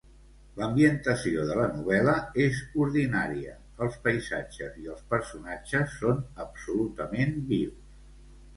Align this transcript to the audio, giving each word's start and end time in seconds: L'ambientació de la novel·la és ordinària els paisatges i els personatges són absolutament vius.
L'ambientació 0.59 1.43
de 1.49 1.57
la 1.59 1.65
novel·la 1.73 2.15
és 2.45 2.61
ordinària 2.87 3.53
els 3.87 3.99
paisatges 4.09 4.81
i 4.87 4.91
els 4.97 5.05
personatges 5.15 5.97
són 6.01 6.27
absolutament 6.49 7.41
vius. 7.57 7.97